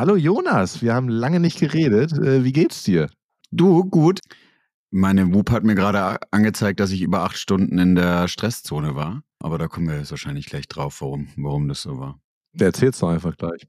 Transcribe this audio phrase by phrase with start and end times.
[0.00, 2.12] Hallo Jonas, wir haben lange nicht geredet.
[2.12, 3.10] Äh, wie geht's dir?
[3.50, 4.20] Du, gut.
[4.92, 9.22] Meine WUP hat mir gerade angezeigt, dass ich über acht Stunden in der Stresszone war.
[9.40, 12.20] Aber da kommen wir jetzt wahrscheinlich gleich drauf, warum, warum das so war.
[12.52, 13.66] Der erzähl's doch einfach gleich.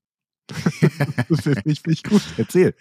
[1.30, 2.22] das finde ich, ich gut.
[2.38, 2.76] Erzähl.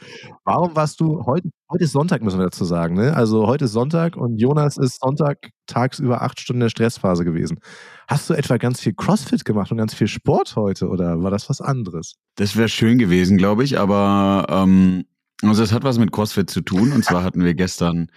[0.45, 1.49] Warum warst du heute?
[1.71, 2.97] Heute ist Sonntag, müssen wir dazu sagen.
[2.97, 3.17] Ne?
[3.17, 7.61] Also heute ist Sonntag und Jonas ist Sonntag tagsüber acht Stunden in der Stressphase gewesen.
[8.09, 11.51] Hast du etwa ganz viel CrossFit gemacht und ganz viel Sport heute oder war das
[11.51, 12.15] was anderes?
[12.37, 15.05] Das wäre schön gewesen, glaube ich, aber ähm,
[15.43, 16.93] also es hat was mit CrossFit zu tun.
[16.93, 18.11] Und zwar hatten wir gestern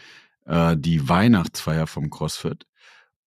[0.46, 2.66] äh, die Weihnachtsfeier vom CrossFit.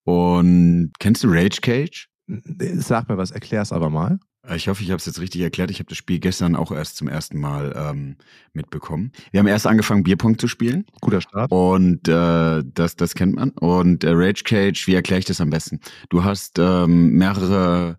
[0.04, 2.08] Und kennst du Rage Cage?
[2.26, 4.18] Sag mir was, erklär's aber mal.
[4.48, 5.70] Äh, ich hoffe, ich habe es jetzt richtig erklärt.
[5.70, 8.16] Ich habe das Spiel gestern auch erst zum ersten Mal ähm,
[8.52, 9.12] mitbekommen.
[9.30, 10.84] Wir haben erst angefangen, Bierpong zu spielen.
[11.00, 11.50] Guter Start.
[11.50, 13.50] Und äh, das, das kennt man.
[13.50, 15.80] Und äh, Rage Cage, wie erkläre ich das am besten?
[16.08, 17.98] Du hast ähm, mehrere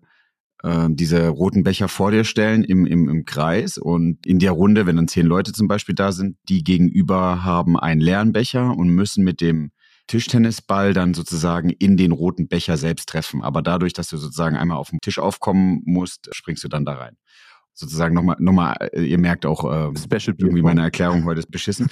[0.62, 4.86] äh, diese roten Becher vor dir stellen im, im, im Kreis und in der Runde,
[4.86, 8.88] wenn dann zehn Leute zum Beispiel da sind, die gegenüber haben einen leeren Becher und
[8.88, 9.70] müssen mit dem
[10.06, 13.42] Tischtennisball dann sozusagen in den roten Becher selbst treffen.
[13.42, 16.94] Aber dadurch, dass du sozusagen einmal auf dem Tisch aufkommen musst, springst du dann da
[16.94, 17.16] rein.
[17.74, 21.88] Sozusagen nochmal, nochmal, äh, ihr merkt auch, äh, Special irgendwie meine Erklärung heute ist beschissen.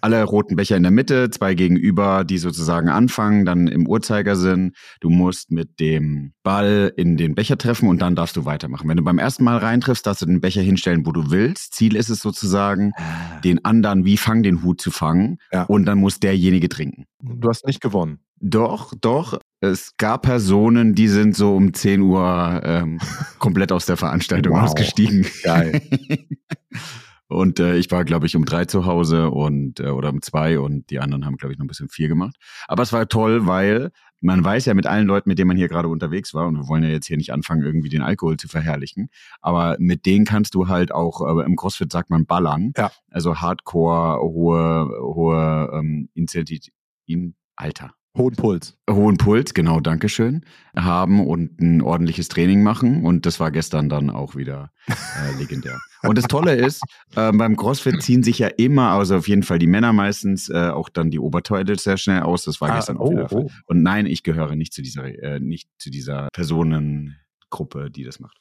[0.00, 4.72] Alle roten Becher in der Mitte, zwei gegenüber, die sozusagen anfangen, dann im Uhrzeigersinn.
[5.00, 8.88] Du musst mit dem Ball in den Becher treffen und dann darfst du weitermachen.
[8.88, 11.74] Wenn du beim ersten Mal reintriffst, darfst du den Becher hinstellen, wo du willst.
[11.74, 13.40] Ziel ist es sozusagen, ah.
[13.40, 15.64] den anderen wie Fang den Hut zu fangen ja.
[15.64, 17.06] und dann muss derjenige trinken.
[17.22, 18.20] Du hast nicht gewonnen.
[18.40, 19.38] Doch, doch.
[19.60, 22.98] Es gab Personen, die sind so um 10 Uhr ähm,
[23.38, 24.62] komplett aus der Veranstaltung wow.
[24.62, 25.26] ausgestiegen.
[25.42, 25.82] Geil.
[27.30, 30.58] Und äh, ich war, glaube ich, um drei zu Hause und äh, oder um zwei
[30.58, 32.34] und die anderen haben, glaube ich, noch ein bisschen vier gemacht.
[32.66, 35.68] Aber es war toll, weil man weiß ja mit allen Leuten, mit denen man hier
[35.68, 38.48] gerade unterwegs war, und wir wollen ja jetzt hier nicht anfangen, irgendwie den Alkohol zu
[38.48, 42.72] verherrlichen, aber mit denen kannst du halt auch, äh, im CrossFit sagt man ballern.
[42.76, 42.90] Ja.
[43.10, 46.72] Also Hardcore, hohe, hohe ähm, Intensität,
[47.06, 47.92] in, Alter.
[48.20, 48.76] Hohen Puls.
[48.90, 50.44] Hohen Puls, genau, Dankeschön.
[50.76, 53.02] Haben und ein ordentliches Training machen.
[53.02, 55.80] Und das war gestern dann auch wieder äh, legendär.
[56.02, 56.82] Und das Tolle ist,
[57.16, 60.68] äh, beim CrossFit ziehen sich ja immer, also auf jeden Fall die Männer meistens, äh,
[60.68, 62.44] auch dann die Oberteile sehr schnell aus.
[62.44, 63.32] Das war ah, gestern auch oh, wieder.
[63.32, 63.50] Oh.
[63.64, 68.36] Und nein, ich gehöre nicht zu dieser, äh, nicht zu dieser Personengruppe, die das macht.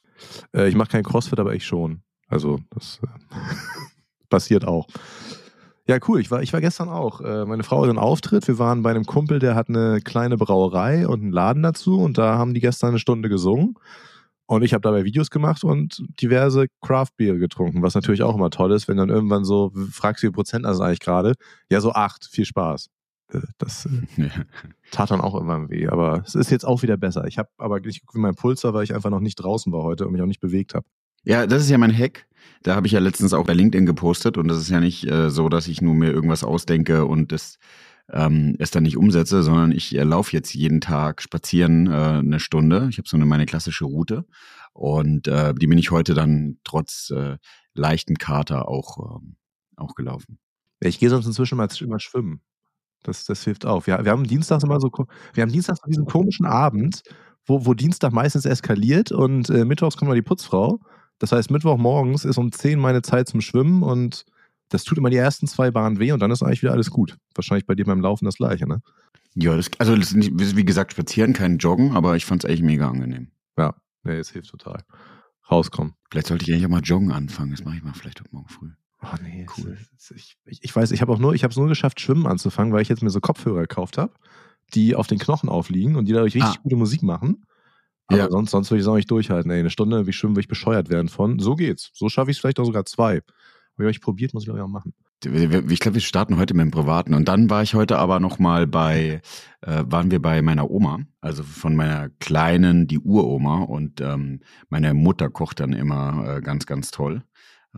[0.54, 2.02] Äh, ich mache kein CrossFit, aber ich schon.
[2.28, 3.08] Also das äh,
[4.30, 4.88] passiert auch.
[5.90, 6.22] Ja, cool.
[6.22, 7.20] Ich war, ich war gestern auch.
[7.20, 8.48] Äh, meine Frau hat einen Auftritt.
[8.48, 12.00] Wir waren bei einem Kumpel, der hat eine kleine Brauerei und einen Laden dazu.
[12.00, 13.74] Und da haben die gestern eine Stunde gesungen.
[14.46, 18.52] Und ich habe dabei Videos gemacht und diverse Craft Beer getrunken, was natürlich auch immer
[18.52, 21.34] toll ist, wenn dann irgendwann so, fragst du, wie Prozent das eigentlich gerade?
[21.72, 22.24] Ja, so acht.
[22.32, 22.92] Viel Spaß.
[23.34, 24.30] Äh, das äh,
[24.92, 25.88] tat dann auch immer weh.
[25.88, 27.26] Aber es ist jetzt auch wieder besser.
[27.26, 29.74] Ich habe aber nicht geguckt, wie mein Puls war, weil ich einfach noch nicht draußen
[29.74, 30.86] war heute und mich auch nicht bewegt habe.
[31.24, 32.28] Ja, das ist ja mein Hack.
[32.62, 35.30] Da habe ich ja letztens auch bei LinkedIn gepostet und das ist ja nicht äh,
[35.30, 37.58] so, dass ich nur mir irgendwas ausdenke und das
[38.12, 42.40] ähm, es dann nicht umsetze, sondern ich äh, laufe jetzt jeden Tag spazieren äh, eine
[42.40, 42.88] Stunde.
[42.90, 44.26] Ich habe so eine meine klassische Route
[44.74, 47.38] und äh, die bin ich heute dann trotz äh,
[47.74, 49.36] leichten Kater auch, ähm,
[49.76, 50.40] auch gelaufen.
[50.80, 52.42] Ich gehe sonst inzwischen mal, mal schwimmen.
[53.04, 53.88] Das, das hilft auch.
[53.88, 54.92] Wir, wir haben Dienstags immer so,
[55.34, 57.04] wir haben Dienstags diesen komischen Abend,
[57.46, 60.80] wo, wo Dienstag meistens eskaliert und äh, mittwochs kommt mal die Putzfrau
[61.20, 64.26] das heißt, Mittwochmorgens ist um 10 meine Zeit zum Schwimmen und
[64.70, 67.18] das tut immer die ersten zwei Bahnen weh und dann ist eigentlich wieder alles gut.
[67.36, 68.82] Wahrscheinlich bei dir beim Laufen das gleiche, ne?
[69.36, 72.64] Ja, das, also das nicht, wie gesagt, spazieren, kein Joggen, aber ich fand es echt
[72.64, 73.32] mega angenehm.
[73.58, 74.84] Ja, nee, es hilft total.
[75.50, 75.94] Rauskommen.
[76.10, 77.52] Vielleicht sollte ich eigentlich auch mal joggen anfangen.
[77.52, 78.72] Das mache ich mal vielleicht heute Morgen früh.
[79.02, 79.78] Oh nee, cool.
[80.16, 82.74] Ich, ich, ich weiß, ich habe auch nur, ich habe es nur geschafft, Schwimmen anzufangen,
[82.74, 84.14] weil ich jetzt mir so Kopfhörer gekauft habe,
[84.74, 86.62] die auf den Knochen aufliegen und die dadurch richtig ah.
[86.62, 87.46] gute Musik machen.
[88.10, 88.30] Aber ja.
[88.30, 89.52] sonst, sonst würde ich es auch nicht durchhalten.
[89.52, 91.40] Ey, eine Stunde, wie schön würde ich bescheuert werden von.
[91.40, 91.92] So geht's.
[91.94, 93.22] So schaffe ich es vielleicht auch sogar zwei.
[93.78, 94.94] Habe ich probiert, muss ich auch machen.
[95.24, 97.14] Ich glaube, wir starten heute mit dem Privaten.
[97.14, 99.22] Und dann war ich heute aber nochmal bei,
[99.62, 103.64] äh, waren wir bei meiner Oma, also von meiner Kleinen, die Uroma.
[103.64, 107.24] Und ähm, meine Mutter kocht dann immer äh, ganz, ganz toll.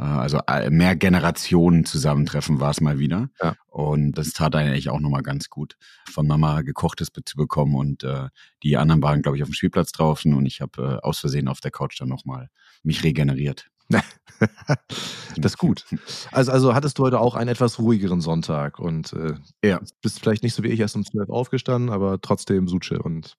[0.01, 3.29] Äh, also äh, mehr Generationen zusammentreffen war es mal wieder.
[3.41, 3.55] Ja.
[3.67, 5.77] Und das tat eigentlich auch nochmal ganz gut,
[6.09, 7.75] von Mama gekochtes zu bekommen.
[7.75, 8.29] Und äh,
[8.63, 11.47] die anderen waren, glaube ich, auf dem Spielplatz draußen und ich habe äh, aus Versehen
[11.47, 12.49] auf der Couch dann nochmal
[12.83, 13.67] mich regeneriert.
[13.89, 15.85] das ist gut.
[16.31, 19.33] Also, also hattest du heute auch einen etwas ruhigeren Sonntag und äh,
[19.63, 19.81] ja.
[20.01, 23.35] bist vielleicht nicht so wie ich erst um 12 aufgestanden, aber trotzdem Suche und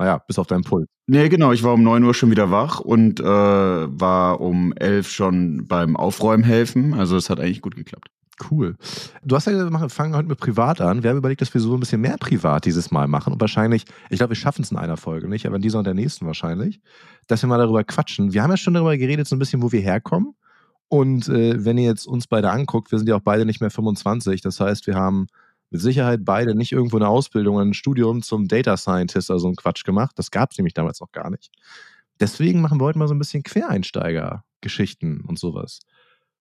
[0.00, 0.88] naja, bis auf deinen Puls.
[1.06, 1.52] Nee, genau.
[1.52, 5.94] Ich war um 9 Uhr schon wieder wach und äh, war um 11 schon beim
[5.94, 6.94] Aufräumen helfen.
[6.94, 8.08] Also es hat eigentlich gut geklappt.
[8.50, 8.76] Cool.
[9.22, 11.02] Du hast ja gesagt, wir fangen heute mit privat an.
[11.02, 13.34] Wir haben überlegt, dass wir so ein bisschen mehr privat dieses Mal machen.
[13.34, 15.84] Und wahrscheinlich, ich glaube, wir schaffen es in einer Folge nicht, aber in dieser und
[15.84, 16.80] der nächsten wahrscheinlich,
[17.26, 18.32] dass wir mal darüber quatschen.
[18.32, 20.34] Wir haben ja schon darüber geredet, so ein bisschen, wo wir herkommen
[20.88, 23.70] Und äh, wenn ihr jetzt uns beide anguckt, wir sind ja auch beide nicht mehr
[23.70, 24.40] 25.
[24.40, 25.26] Das heißt, wir haben
[25.70, 29.56] mit Sicherheit beide nicht irgendwo eine Ausbildung, ein Studium zum Data Scientist oder so einen
[29.56, 30.12] Quatsch gemacht.
[30.18, 31.50] Das gab es nämlich damals noch gar nicht.
[32.20, 35.80] Deswegen machen wir heute mal so ein bisschen Quereinsteiger-Geschichten und sowas.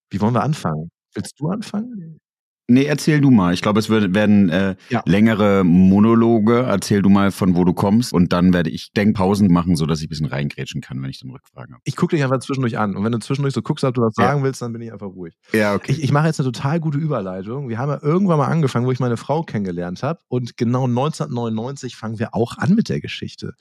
[0.09, 0.91] Wie wollen wir anfangen?
[1.13, 2.19] Willst du anfangen?
[2.69, 3.53] Nee, erzähl du mal.
[3.53, 5.01] Ich glaube, es wird, werden äh, ja.
[5.05, 6.65] längere Monologe.
[6.67, 8.13] Erzähl du mal, von wo du kommst.
[8.13, 11.31] Und dann werde ich Denkpausen machen, sodass ich ein bisschen reingrätschen kann, wenn ich dann
[11.31, 11.81] Rückfragen habe.
[11.85, 12.95] Ich gucke dich einfach zwischendurch an.
[12.95, 14.25] Und wenn du zwischendurch so guckst, ob du was ja.
[14.25, 15.35] sagen willst, dann bin ich einfach ruhig.
[15.51, 15.93] Ja, okay.
[15.93, 17.69] Ich, ich mache jetzt eine total gute Überleitung.
[17.69, 20.19] Wir haben ja irgendwann mal angefangen, wo ich meine Frau kennengelernt habe.
[20.27, 23.53] Und genau 1999 fangen wir auch an mit der Geschichte.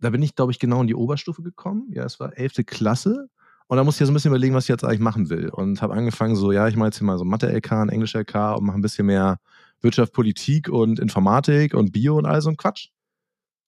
[0.00, 1.88] Da bin ich, glaube ich, genau in die Oberstufe gekommen.
[1.92, 2.66] Ja, es war 11.
[2.66, 3.28] Klasse.
[3.68, 5.50] Und da musste ich so ein bisschen überlegen, was ich jetzt eigentlich machen will.
[5.50, 8.64] Und habe angefangen, so, ja, ich mache jetzt hier mal so Mathe-LK, ein Englisch-LK und
[8.64, 9.38] mache ein bisschen mehr
[9.82, 12.88] Wirtschaft, Politik und Informatik und Bio und all so ein Quatsch.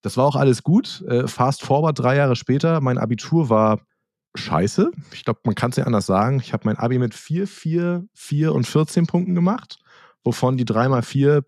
[0.03, 1.05] Das war auch alles gut.
[1.07, 3.81] Äh, fast forward drei Jahre später, mein Abitur war
[4.35, 4.91] scheiße.
[5.13, 6.41] Ich glaube, man kann es ja anders sagen.
[6.41, 9.79] Ich habe mein Abi mit 4, 4, 4 und 14 Punkten gemacht,
[10.25, 11.45] wovon die 3 mal 4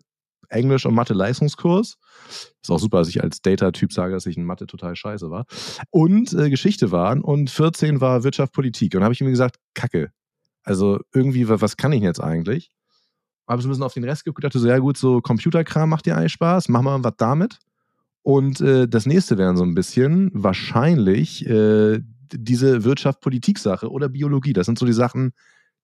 [0.53, 1.97] Englisch- und Mathe-Leistungskurs.
[2.61, 5.45] Ist auch super, dass ich als Data-Typ sage, dass ich in Mathe total scheiße war.
[5.89, 7.21] Und äh, Geschichte waren.
[7.21, 8.95] Und 14 war Wirtschaft, Politik.
[8.95, 10.11] Und habe ich mir gesagt, Kacke.
[10.63, 12.71] Also irgendwie, was kann ich jetzt eigentlich?
[13.47, 16.05] Habe so ein bisschen auf den Rest geguckt, dachte so, ja gut, so Computerkram macht
[16.05, 17.59] dir eigentlich Spaß, mach mal was damit.
[18.21, 21.99] Und äh, das nächste wären so ein bisschen wahrscheinlich äh,
[22.31, 24.53] diese Wirtschaft-Politik-Sache oder Biologie.
[24.53, 25.33] Das sind so die Sachen,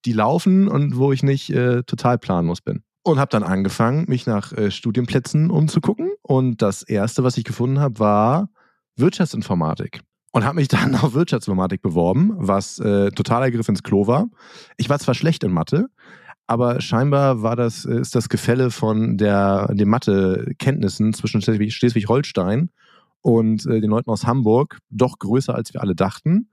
[0.05, 4.25] die laufen und wo ich nicht äh, total planlos bin und habe dann angefangen, mich
[4.25, 6.11] nach äh, Studienplätzen umzugucken.
[6.21, 8.49] Und das erste, was ich gefunden habe, war
[8.95, 10.01] Wirtschaftsinformatik.
[10.31, 14.27] Und habe mich dann auf Wirtschaftsinformatik beworben, was äh, totaler Griff ins Klo war.
[14.77, 15.87] Ich war zwar schlecht in Mathe,
[16.47, 22.69] aber scheinbar war das, äh, ist das Gefälle von der, den Mathe-Kenntnissen zwischen Schleswig-Holstein
[23.21, 26.49] und äh, den Leuten aus Hamburg doch größer, als wir alle dachten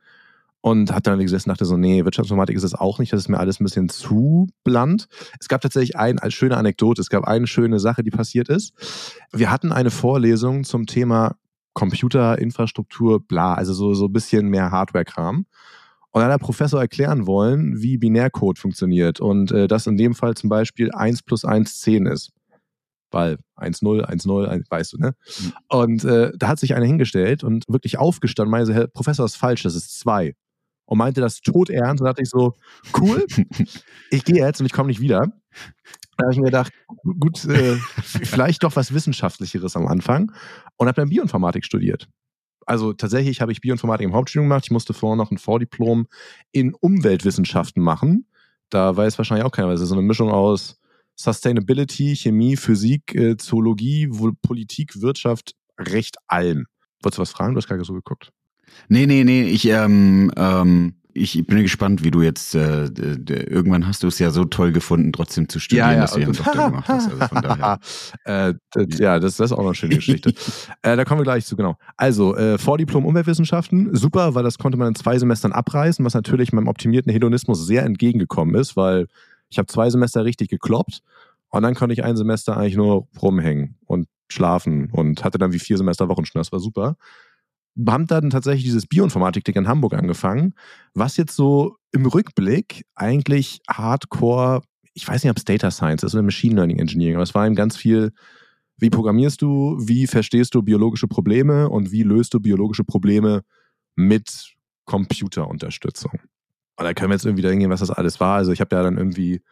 [0.66, 3.28] und hat dann gesessen und dachte so, nee, Wirtschaftsinformatik ist es auch nicht, das ist
[3.28, 5.06] mir alles ein bisschen zu bland.
[5.38, 8.72] Es gab tatsächlich ein, als schöne Anekdote, es gab eine schöne Sache, die passiert ist.
[9.30, 11.36] Wir hatten eine Vorlesung zum Thema
[11.72, 15.46] Computer, Infrastruktur, bla, also so, so ein bisschen mehr Hardware-Kram.
[16.10, 20.16] Und dann hat der Professor erklären wollen, wie Binärcode funktioniert und äh, dass in dem
[20.16, 22.32] Fall zum Beispiel 1 plus 1 10 ist.
[23.12, 25.14] Weil 1-0, 1-0, weißt du, ne?
[25.38, 25.52] Mhm.
[25.68, 29.38] Und äh, da hat sich einer hingestellt und wirklich aufgestanden, meinte, Herr Professor, das ist
[29.38, 30.34] falsch, das ist 2
[30.86, 32.00] und meinte das todernst.
[32.00, 32.54] Und da dachte ich so,
[32.98, 33.26] cool,
[34.10, 35.26] ich gehe jetzt und ich komme nicht wieder.
[36.16, 36.72] Da habe ich mir gedacht,
[37.20, 40.32] gut, äh, vielleicht doch was Wissenschaftlicheres am Anfang
[40.76, 42.08] und habe dann Bioinformatik studiert.
[42.64, 44.64] Also tatsächlich habe ich Bioinformatik im Hauptstudium gemacht.
[44.64, 46.06] Ich musste vorher noch ein Vordiplom
[46.52, 48.26] in Umweltwissenschaften machen.
[48.70, 50.80] Da weiß wahrscheinlich auch keiner, weil es ist so eine Mischung aus
[51.14, 54.08] Sustainability, Chemie, Physik, äh, Zoologie,
[54.42, 56.66] Politik, Wirtschaft, recht allem.
[57.02, 57.54] Wolltest du was fragen?
[57.54, 58.32] Du hast gerade so geguckt.
[58.88, 64.02] Nee, nee, nee, ich, ähm, ähm, ich bin gespannt, wie du jetzt, äh, irgendwann hast
[64.02, 66.36] du es ja so toll gefunden, trotzdem zu studieren, ja, ja, dass du ja einen
[66.36, 67.10] Doktor gemacht hast.
[67.10, 67.78] Also von daher.
[68.24, 70.34] äh, das, ja, das, das ist auch noch eine schöne Geschichte.
[70.82, 71.76] äh, da kommen wir gleich zu, genau.
[71.96, 76.52] Also, äh, Vordiplom Umweltwissenschaften, super, weil das konnte man in zwei Semestern abreißen, was natürlich
[76.52, 79.06] meinem optimierten Hedonismus sehr entgegengekommen ist, weil
[79.48, 81.00] ich habe zwei Semester richtig gekloppt
[81.48, 85.58] und dann konnte ich ein Semester eigentlich nur rumhängen und schlafen und hatte dann wie
[85.60, 86.40] vier Semester Wochenschnur.
[86.40, 86.96] Das war super
[87.86, 90.54] haben dann tatsächlich dieses Bioinformatik-Ding in Hamburg angefangen,
[90.94, 94.62] was jetzt so im Rückblick eigentlich Hardcore,
[94.94, 97.46] ich weiß nicht, ob es Data Science ist oder Machine Learning Engineering, aber es war
[97.46, 98.12] eben ganz viel,
[98.78, 103.42] wie programmierst du, wie verstehst du biologische Probleme und wie löst du biologische Probleme
[103.94, 106.20] mit Computerunterstützung.
[106.76, 108.36] Und da können wir jetzt irgendwie da hingehen, was das alles war.
[108.36, 109.42] Also ich habe ja dann irgendwie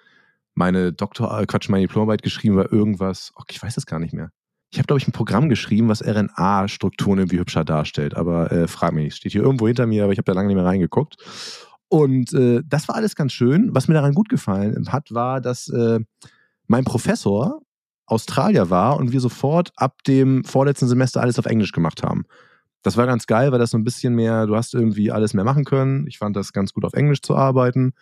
[0.54, 4.12] meine Doktor, äh, Quatsch, meine Diplomarbeit geschrieben, war irgendwas, oh, ich weiß es gar nicht
[4.12, 4.30] mehr.
[4.74, 8.16] Ich habe, glaube ich, ein Programm geschrieben, was RNA-Strukturen irgendwie hübscher darstellt.
[8.16, 9.16] Aber äh, frag mich nicht.
[9.18, 11.14] Steht hier irgendwo hinter mir, aber ich habe da lange nicht mehr reingeguckt.
[11.86, 13.72] Und äh, das war alles ganz schön.
[13.72, 16.00] Was mir daran gut gefallen hat, war, dass äh,
[16.66, 17.60] mein Professor
[18.06, 22.24] Australier war und wir sofort ab dem vorletzten Semester alles auf Englisch gemacht haben.
[22.82, 25.44] Das war ganz geil, weil das so ein bisschen mehr, du hast irgendwie alles mehr
[25.44, 26.08] machen können.
[26.08, 27.92] Ich fand das ganz gut auf Englisch zu arbeiten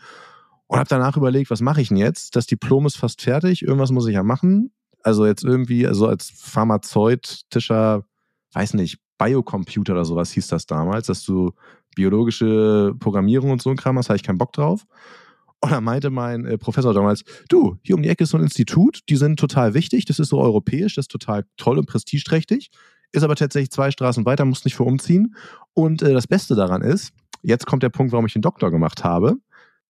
[0.69, 2.35] und habe danach überlegt, was mache ich denn jetzt?
[2.35, 4.73] Das Diplom ist fast fertig, irgendwas muss ich ja machen.
[5.03, 8.05] Also jetzt irgendwie, also als pharmazeutischer,
[8.53, 11.53] weiß nicht, Biocomputer oder sowas hieß das damals, dass du
[11.95, 14.85] biologische Programmierung und so ein Kram hast, habe ich keinen Bock drauf.
[15.61, 18.43] Und dann meinte mein äh, Professor damals, du, hier um die Ecke ist so ein
[18.43, 22.71] Institut, die sind total wichtig, das ist so europäisch, das ist total toll und prestigeträchtig,
[23.13, 25.37] ist aber tatsächlich zwei Straßen weiter, musst nicht für umziehen.
[25.73, 29.05] Und äh, das Beste daran ist, jetzt kommt der Punkt, warum ich den Doktor gemacht
[29.05, 29.37] habe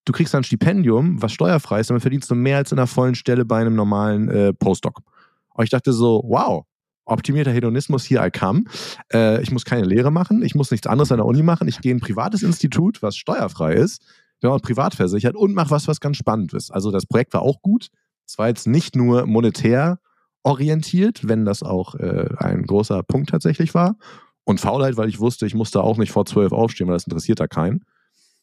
[0.04, 3.14] du kriegst ein Stipendium, was steuerfrei ist, damit verdienst du mehr als in einer vollen
[3.14, 5.00] Stelle bei einem normalen äh, Postdoc.
[5.54, 6.64] Und ich dachte so, wow,
[7.04, 8.64] optimierter Hedonismus, hier I come.
[9.12, 11.80] Äh, ich muss keine Lehre machen, ich muss nichts anderes an der Uni machen, ich
[11.80, 14.02] gehe in ein privates Institut, was steuerfrei ist.
[14.42, 16.70] ja, und privat versichert und mach was, was ganz spannend ist.
[16.70, 17.88] Also das Projekt war auch gut.
[18.26, 19.98] Es war jetzt nicht nur monetär
[20.42, 23.96] orientiert, wenn das auch äh, ein großer Punkt tatsächlich war.
[24.44, 27.38] Und Faulheit, weil ich wusste, ich musste auch nicht vor zwölf aufstehen, weil das interessiert
[27.38, 27.84] da keinen.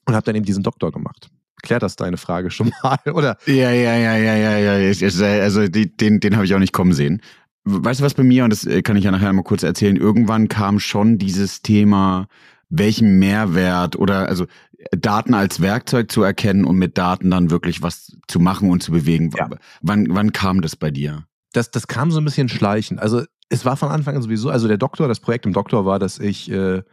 [0.05, 1.29] Und habe dann eben diesen Doktor gemacht.
[1.61, 3.37] Klärt das deine Frage schon mal, oder?
[3.45, 5.41] Ja, ja, ja, ja, ja, ja.
[5.41, 7.21] Also die, den, den habe ich auch nicht kommen sehen.
[7.65, 9.95] Weißt du was bei mir, und das äh, kann ich ja nachher mal kurz erzählen,
[9.95, 12.27] irgendwann kam schon dieses Thema,
[12.69, 14.45] welchen Mehrwert oder also
[14.91, 18.91] Daten als Werkzeug zu erkennen und mit Daten dann wirklich was zu machen und zu
[18.91, 19.31] bewegen.
[19.35, 19.49] Ja.
[19.81, 21.25] Wann, wann kam das bei dir?
[21.51, 22.99] Das, das kam so ein bisschen schleichend.
[22.99, 25.99] Also es war von Anfang an sowieso, also der Doktor, das Projekt im Doktor war,
[25.99, 26.83] dass ich äh,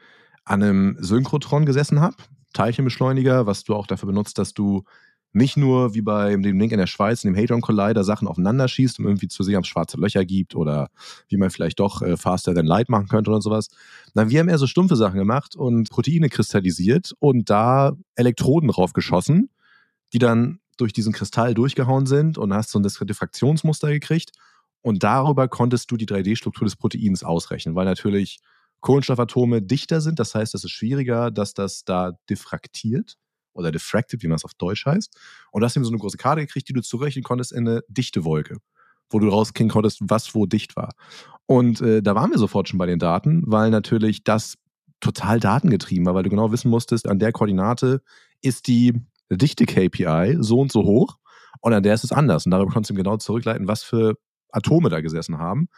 [0.45, 2.17] an einem Synchrotron gesessen habe,
[2.57, 4.85] Teilchenbeschleuniger, was du auch dafür benutzt, dass du
[5.33, 8.69] nicht nur wie bei dem Link in der Schweiz, in dem Hadron Collider, Sachen aufeinander
[8.69, 10.89] schießt, um irgendwie zu sehen, ob es schwarze Löcher gibt oder
[11.29, 13.69] wie man vielleicht doch äh, faster than light machen könnte oder sowas.
[14.15, 18.95] Nein, wir haben eher so stumpfe Sachen gemacht und Proteine kristallisiert und da Elektroden drauf
[18.95, 19.51] geschossen,
[20.15, 24.31] die dann durch diesen Kristall durchgehauen sind und hast so ein Diffraktionsmuster gekriegt.
[24.81, 28.39] Und darüber konntest du die 3D-Struktur des Proteins ausrechnen, weil natürlich
[28.81, 30.19] Kohlenstoffatome dichter sind.
[30.19, 33.17] Das heißt, es ist schwieriger, dass das da diffraktiert
[33.53, 35.17] oder diffracted, wie man es auf Deutsch heißt.
[35.51, 37.83] Und du hast eben so eine große Karte gekriegt, die du zurechnen konntest in eine
[37.89, 38.59] dichte Wolke,
[39.11, 40.93] wo du rauskriegen konntest, was wo dicht war.
[41.47, 44.57] Und äh, da waren wir sofort schon bei den Daten, weil natürlich das
[45.01, 48.03] total datengetrieben war, weil du genau wissen musstest, an der Koordinate
[48.43, 48.95] ist die
[49.31, 51.19] dichte KPI so und so hoch
[51.61, 52.47] und an der ist es anders.
[52.47, 54.17] Und darüber konntest du genau zurückleiten, was für
[54.51, 55.69] Atome da gesessen haben.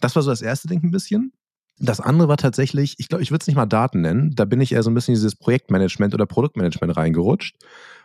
[0.00, 1.32] Das war so das erste Ding ein bisschen.
[1.78, 4.60] Das andere war tatsächlich, ich glaube, ich würde es nicht mal Daten nennen, da bin
[4.60, 7.56] ich eher so ein bisschen in dieses Projektmanagement oder Produktmanagement reingerutscht,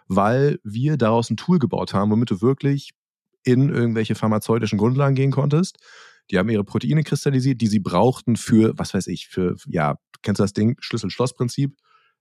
[0.08, 2.92] weil wir daraus ein Tool gebaut haben, womit du wirklich
[3.44, 5.78] in irgendwelche pharmazeutischen Grundlagen gehen konntest.
[6.32, 10.40] Die haben ihre Proteine kristallisiert, die sie brauchten für, was weiß ich, für, ja, kennst
[10.40, 11.76] du das Ding, Schlüssel-Schloss-Prinzip?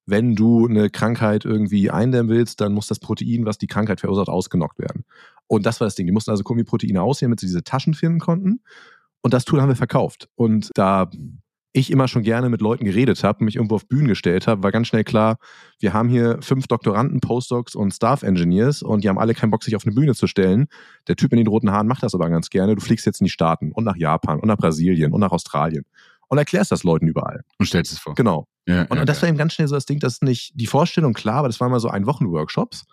[0.06, 4.28] Wenn du eine Krankheit irgendwie eindämmen willst, dann muss das Protein, was die Krankheit verursacht,
[4.28, 5.04] ausgenockt werden.
[5.46, 6.06] Und das war das Ding.
[6.06, 8.60] Die mussten also gucken, wie Proteine aussehen, damit sie diese Taschen finden konnten.
[9.22, 10.28] Und das Tool haben wir verkauft.
[10.34, 11.10] Und da
[11.72, 14.72] ich immer schon gerne mit Leuten geredet habe, mich irgendwo auf Bühnen gestellt habe, war
[14.72, 15.36] ganz schnell klar,
[15.78, 19.62] wir haben hier fünf Doktoranden, Postdocs und Staff Engineers und die haben alle keinen Bock,
[19.62, 20.66] sich auf eine Bühne zu stellen.
[21.08, 22.74] Der Typ in den roten Haaren macht das aber ganz gerne.
[22.74, 25.84] Du fliegst jetzt in die Staaten und nach Japan und nach Brasilien und nach Australien
[26.28, 27.42] und erklärst das Leuten überall.
[27.58, 28.14] Und stellst es vor.
[28.14, 28.46] Genau.
[28.66, 30.52] Ja, und, ja, und das war eben ganz schnell so das Ding, das ist nicht
[30.54, 32.84] die Vorstellung klar, aber das war mal so ein Wochenworkshops,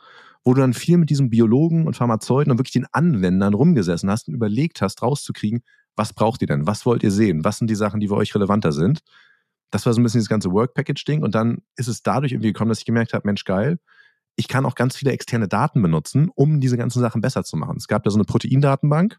[0.44, 4.27] wo du dann viel mit diesem Biologen und Pharmazeuten und wirklich den Anwendern rumgesessen hast
[4.27, 5.63] und überlegt hast, rauszukriegen,
[5.96, 6.68] was braucht ihr denn?
[6.68, 7.44] Was wollt ihr sehen?
[7.44, 9.02] Was sind die Sachen, die für euch relevanter sind?
[9.72, 11.24] Das war so ein bisschen das ganze Work-Package-Ding.
[11.24, 13.80] Und dann ist es dadurch irgendwie gekommen, dass ich gemerkt habe, Mensch, geil,
[14.36, 17.78] ich kann auch ganz viele externe Daten benutzen, um diese ganzen Sachen besser zu machen.
[17.78, 19.18] Es gab da so eine Proteindatenbank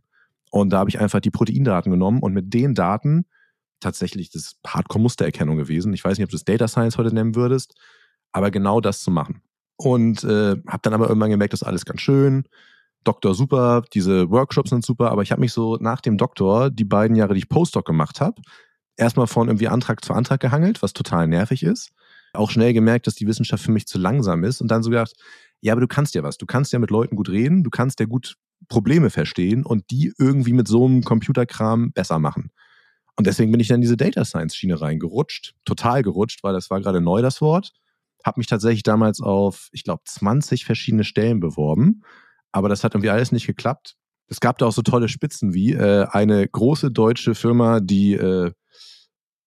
[0.50, 3.26] und da habe ich einfach die Proteindaten genommen und mit den Daten
[3.80, 5.92] tatsächlich das Hardcore-Mustererkennung gewesen.
[5.94, 7.74] Ich weiß nicht, ob du es Data Science heute nennen würdest,
[8.32, 9.42] aber genau das zu machen.
[9.76, 12.44] Und äh, habe dann aber irgendwann gemerkt, das ist alles ganz schön.
[13.06, 16.84] Doktor super, diese Workshops sind super, aber ich habe mich so nach dem Doktor, die
[16.84, 18.42] beiden Jahre, die ich Postdoc gemacht habe,
[18.96, 21.92] erstmal von irgendwie Antrag zu Antrag gehangelt, was total nervig ist.
[22.32, 25.14] Auch schnell gemerkt, dass die Wissenschaft für mich zu langsam ist und dann so gedacht,
[25.60, 26.36] ja, aber du kannst ja was.
[26.36, 28.36] Du kannst ja mit Leuten gut reden, du kannst ja gut
[28.68, 32.50] Probleme verstehen und die irgendwie mit so einem Computerkram besser machen.
[33.16, 36.68] Und deswegen bin ich dann in diese Data Science Schiene reingerutscht, total gerutscht, weil das
[36.70, 37.72] war gerade neu das Wort.
[38.24, 42.02] Habe mich tatsächlich damals auf, ich glaube, 20 verschiedene Stellen beworben
[42.56, 43.96] aber das hat irgendwie alles nicht geklappt.
[44.28, 48.50] Es gab da auch so tolle Spitzen wie äh, eine große deutsche Firma, die äh,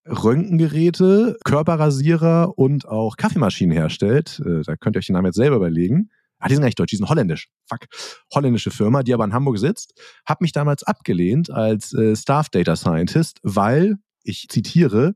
[0.06, 4.40] Röntgengeräte, Körperrasierer und auch Kaffeemaschinen herstellt.
[4.46, 6.12] Äh, da könnt ihr euch den Namen jetzt selber überlegen.
[6.38, 7.50] Ah, die sind gar nicht deutsch, die sind holländisch.
[7.68, 7.88] Fuck.
[8.32, 10.00] Holländische Firma, die aber in Hamburg sitzt.
[10.28, 15.16] Hab mich damals abgelehnt als äh, Staff Data Scientist, weil, ich zitiere,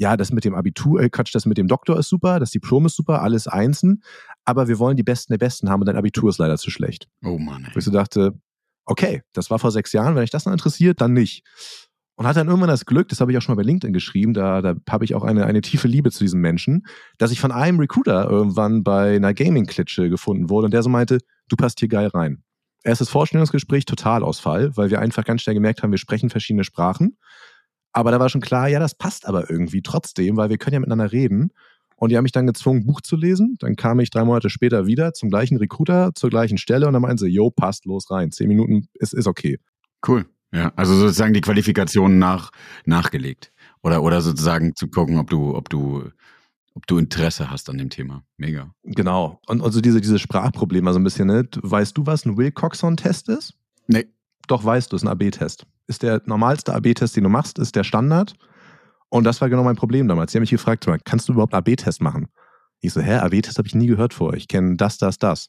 [0.00, 2.86] ja, das mit dem Abitur, äh, Quatsch, das mit dem Doktor ist super, das Diplom
[2.86, 4.02] ist super, alles einzeln,
[4.46, 7.06] aber wir wollen die Besten der Besten haben und dein Abitur ist leider zu schlecht.
[7.22, 7.66] Oh Mann.
[7.66, 7.74] Ey.
[7.74, 8.32] Wo ich so dachte,
[8.86, 11.44] okay, das war vor sechs Jahren, wenn euch das noch interessiert, dann nicht.
[12.16, 14.32] Und hatte dann irgendwann das Glück, das habe ich auch schon mal bei LinkedIn geschrieben,
[14.32, 16.86] da, da habe ich auch eine, eine tiefe Liebe zu diesem Menschen,
[17.18, 21.18] dass ich von einem Recruiter irgendwann bei einer Gaming-Klitsche gefunden wurde und der so meinte,
[21.48, 22.42] du passt hier geil rein.
[22.84, 27.18] Erstes Vorstellungsgespräch, Totalausfall, weil wir einfach ganz schnell gemerkt haben, wir sprechen verschiedene Sprachen.
[27.92, 30.80] Aber da war schon klar, ja, das passt aber irgendwie trotzdem, weil wir können ja
[30.80, 31.50] miteinander reden.
[31.96, 33.56] Und die haben mich dann gezwungen, Buch zu lesen.
[33.58, 37.02] Dann kam ich drei Monate später wieder zum gleichen Recruiter, zur gleichen Stelle und dann
[37.02, 38.30] meinten sie, jo, passt, los rein.
[38.30, 39.58] Zehn Minuten ist, ist okay.
[40.06, 40.24] Cool.
[40.52, 42.50] Ja, also sozusagen die Qualifikation nach,
[42.86, 43.52] nachgelegt.
[43.82, 46.04] Oder, oder sozusagen zu gucken, ob du, ob du,
[46.74, 48.24] ob du Interesse hast an dem Thema.
[48.38, 48.72] Mega.
[48.82, 49.40] Genau.
[49.46, 51.46] Und also diese, diese Sprachprobleme, so ein bisschen, ne?
[51.60, 53.54] Weißt du, was ein Wilcoxon-Test ist?
[53.88, 54.06] Nee.
[54.48, 57.84] Doch, weißt du, ist ein AB-Test ist der normalste AB-Test, den du machst, ist der
[57.84, 58.32] Standard.
[59.10, 60.32] Und das war genau mein Problem damals.
[60.32, 62.28] Sie haben mich gefragt, kannst du überhaupt AB-Test machen?
[62.80, 64.34] Ich so, hä, AW-Test habe ich nie gehört vor.
[64.34, 65.48] Ich kenne das, das, das.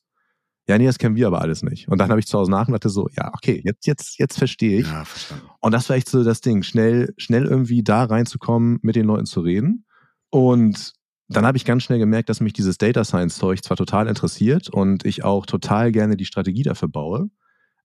[0.67, 1.87] Ja, nee, das kennen wir aber alles nicht.
[1.87, 4.37] Und dann habe ich zu Hause nach und dachte so, ja, okay, jetzt, jetzt, jetzt
[4.37, 4.87] verstehe ich.
[4.87, 5.45] Ja, verstanden.
[5.59, 9.25] Und das war echt so das Ding, schnell, schnell irgendwie da reinzukommen, mit den Leuten
[9.25, 9.85] zu reden.
[10.29, 10.93] Und
[11.29, 14.69] dann habe ich ganz schnell gemerkt, dass mich dieses Data Science Zeug zwar total interessiert
[14.69, 17.29] und ich auch total gerne die Strategie dafür baue,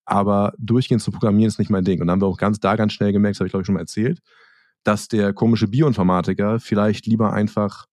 [0.06, 2.00] aber durchgehend zu programmieren ist nicht mein Ding.
[2.00, 3.66] Und dann haben wir auch ganz da ganz schnell gemerkt, das habe ich glaube ich
[3.66, 4.20] schon mal erzählt,
[4.84, 7.86] dass der komische Bioinformatiker vielleicht lieber einfach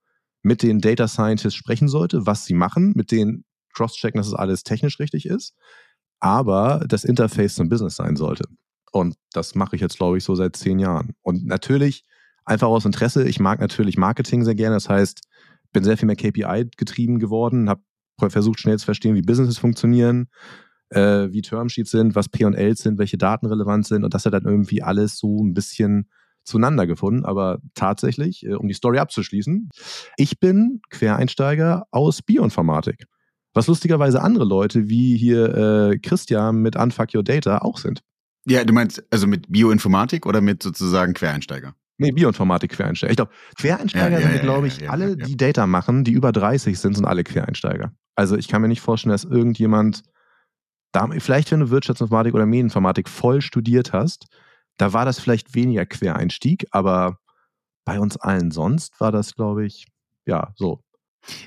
[0.44, 4.64] mit den Data Scientists sprechen sollte, was sie machen, mit denen cross-checken, dass es alles
[4.64, 5.56] technisch richtig ist,
[6.20, 8.46] aber das Interface zum Business sein sollte.
[8.92, 11.16] Und das mache ich jetzt, glaube ich, so seit zehn Jahren.
[11.22, 12.04] Und natürlich
[12.46, 13.28] einfach aus Interesse.
[13.28, 14.76] Ich mag natürlich Marketing sehr gerne.
[14.76, 15.22] Das heißt,
[15.72, 17.82] bin sehr viel mehr KPI getrieben geworden, habe
[18.30, 20.30] versucht schnell zu verstehen, wie Businesses funktionieren,
[20.96, 24.46] äh, wie Termsheets sind, was P&Ls sind, welche Daten relevant sind und das hat dann
[24.46, 26.10] irgendwie alles so ein bisschen
[26.44, 27.26] zueinander gefunden.
[27.26, 29.70] Aber tatsächlich, äh, um die Story abzuschließen,
[30.18, 33.06] ich bin Quereinsteiger aus Bioinformatik.
[33.54, 38.02] Was lustigerweise andere Leute wie hier äh, Christian mit Unfuck Your Data auch sind.
[38.46, 41.76] Ja, du meinst also mit Bioinformatik oder mit sozusagen Quereinsteiger?
[41.98, 43.12] Nee, Bioinformatik Quereinsteiger.
[43.12, 46.32] Ich glaube, Quereinsteiger ja, ja, sind, glaube ich, ja, alle, die Data machen, die über
[46.32, 47.94] 30 sind, sind alle Quereinsteiger.
[48.16, 50.04] Also ich kann mir nicht vorstellen, dass irgendjemand,
[50.94, 54.28] da, vielleicht wenn du Wirtschaftsinformatik oder Medieninformatik voll studiert hast,
[54.78, 57.18] da war das vielleicht weniger Quereinstieg, aber
[57.84, 59.88] bei uns allen sonst war das, glaube ich,
[60.26, 60.82] ja, so.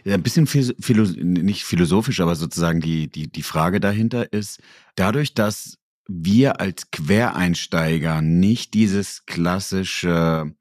[0.05, 4.61] Ein bisschen philo nicht philosophisch, aber sozusagen die, die, die Frage dahinter ist,
[4.95, 10.55] dadurch, dass wir als Quereinsteiger nicht dieses klassische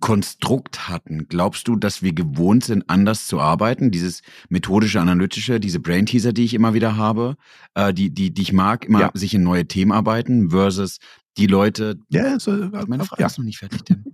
[0.00, 3.90] Konstrukt hatten, glaubst du, dass wir gewohnt sind, anders zu arbeiten?
[3.90, 7.36] Dieses methodische, analytische, diese Brain Teaser, die ich immer wieder habe,
[7.74, 9.10] äh, die, die, die ich mag, immer ja.
[9.14, 10.98] sich in neue Themen arbeiten, versus
[11.36, 11.98] die Leute.
[12.08, 13.26] Ja, so, meine Frage ja.
[13.26, 14.04] ist noch nicht fertig, denn.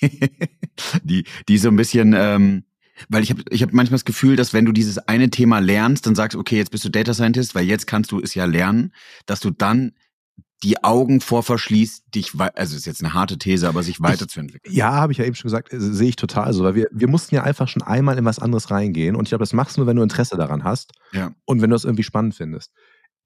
[1.02, 2.64] die, die so ein bisschen ähm,
[3.08, 6.06] weil ich habe ich hab manchmal das Gefühl, dass wenn du dieses eine Thema lernst,
[6.06, 8.92] dann sagst, okay, jetzt bist du Data Scientist, weil jetzt kannst du es ja lernen,
[9.26, 9.92] dass du dann
[10.62, 14.74] die Augen vor verschließt, dich, also ist jetzt eine harte These, aber sich weiterzuentwickeln.
[14.74, 17.08] ja, habe ich ja eben schon gesagt, äh, sehe ich total so, weil wir, wir
[17.08, 19.80] mussten ja einfach schon einmal in was anderes reingehen und ich glaube, das machst du
[19.80, 21.32] nur, wenn du Interesse daran hast ja.
[21.46, 22.72] und wenn du es irgendwie spannend findest.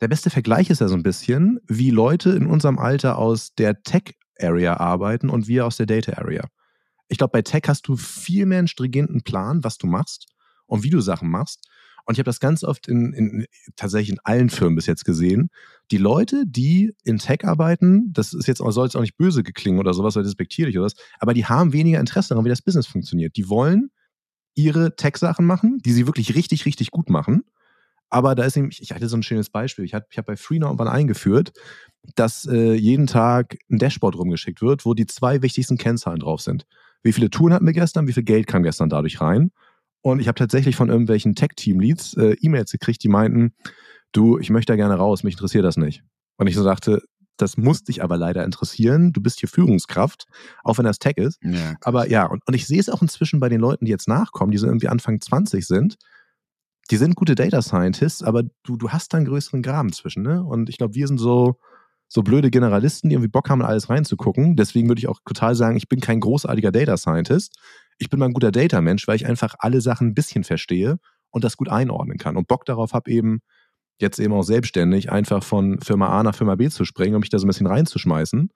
[0.01, 3.83] Der beste Vergleich ist ja so ein bisschen, wie Leute in unserem Alter aus der
[3.83, 6.47] Tech-Area arbeiten und wir aus der Data-Area.
[7.09, 10.27] Ich glaube, bei Tech hast du viel mehr einen stringenten Plan, was du machst
[10.67, 11.69] und wie du Sachen machst.
[12.07, 15.49] Und ich habe das ganz oft in, in, tatsächlich in allen Firmen bis jetzt gesehen.
[15.91, 19.81] Die Leute, die in Tech arbeiten, das ist jetzt soll jetzt auch nicht böse geklingen
[19.81, 22.87] oder sowas oder despektierlich oder was, aber die haben weniger Interesse daran, wie das Business
[22.87, 23.37] funktioniert.
[23.37, 23.91] Die wollen
[24.55, 27.43] ihre Tech-Sachen machen, die sie wirklich richtig, richtig gut machen.
[28.09, 29.85] Aber da ist nämlich, ich hatte so ein schönes Beispiel.
[29.85, 31.53] Ich habe ich hab bei Freener irgendwann eingeführt,
[32.15, 36.67] dass äh, jeden Tag ein Dashboard rumgeschickt wird, wo die zwei wichtigsten Kennzahlen drauf sind
[37.05, 39.53] wie viele Touren hatten wir gestern, wie viel Geld kam gestern dadurch rein.
[40.01, 43.55] Und ich habe tatsächlich von irgendwelchen Tech-Team-Leads äh, E-Mails gekriegt, die meinten,
[44.15, 46.03] du, ich möchte da gerne raus, mich interessiert das nicht.
[46.37, 47.03] Und ich so dachte,
[47.37, 49.13] das muss dich aber leider interessieren.
[49.13, 50.27] Du bist hier Führungskraft,
[50.63, 51.39] auch wenn das Tech ist.
[51.43, 54.09] Ja, aber ja, und, und ich sehe es auch inzwischen bei den Leuten, die jetzt
[54.09, 55.97] nachkommen, die so irgendwie Anfang 20 sind.
[56.91, 60.45] Die sind gute Data Scientists, aber du, du hast da einen größeren Graben zwischen, ne?
[60.45, 61.59] Und ich glaube, wir sind so,
[62.09, 64.55] so blöde Generalisten, die irgendwie Bock haben, alles reinzugucken.
[64.55, 67.57] Deswegen würde ich auch total sagen, ich bin kein großartiger Data Scientist.
[67.99, 70.99] Ich bin mal ein guter Data-Mensch, weil ich einfach alle Sachen ein bisschen verstehe
[71.31, 72.37] und das gut einordnen kann.
[72.37, 73.41] Und Bock darauf habe eben,
[74.01, 77.31] jetzt eben auch selbstständig, einfach von Firma A nach Firma B zu springen und mich
[77.31, 78.51] da so ein bisschen reinzuschmeißen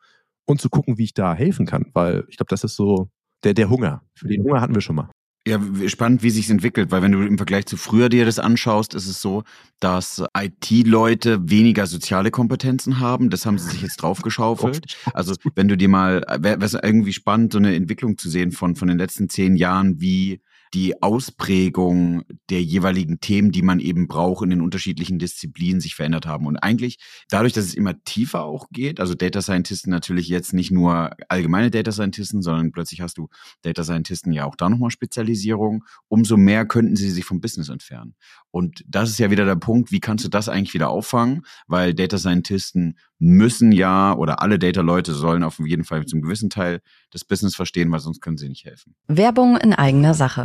[0.46, 1.86] und zu gucken, wie ich da helfen kann.
[1.92, 3.08] Weil ich glaube, das ist so
[3.44, 4.02] der, der Hunger.
[4.14, 5.10] Für den Hunger hatten wir schon mal.
[5.46, 8.92] Ja, spannend, wie sich's entwickelt, weil wenn du im Vergleich zu früher dir das anschaust,
[8.94, 9.44] ist es so,
[9.80, 13.30] dass IT-Leute weniger soziale Kompetenzen haben.
[13.30, 14.98] Das haben sie sich jetzt draufgeschaufelt.
[15.14, 18.76] Also wenn du dir mal, wäre es irgendwie spannend, so eine Entwicklung zu sehen von
[18.76, 20.42] von den letzten zehn Jahren, wie
[20.74, 26.26] die Ausprägung der jeweiligen Themen, die man eben braucht in den unterschiedlichen Disziplinen sich verändert
[26.26, 26.46] haben.
[26.46, 30.70] Und eigentlich dadurch, dass es immer tiefer auch geht, also Data Scientisten natürlich jetzt nicht
[30.70, 33.28] nur allgemeine Data Scientisten, sondern plötzlich hast du
[33.62, 38.14] Data Scientisten ja auch da nochmal Spezialisierung, umso mehr könnten sie sich vom Business entfernen.
[38.50, 41.42] Und das ist ja wieder der Punkt, wie kannst du das eigentlich wieder auffangen?
[41.66, 46.80] Weil Data Scientisten müssen ja oder alle Data-Leute sollen auf jeden Fall zum gewissen Teil
[47.10, 48.94] das Business verstehen, weil sonst können sie nicht helfen.
[49.08, 50.44] Werbung in eigener Sache.